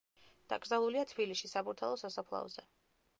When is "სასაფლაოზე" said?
2.07-2.65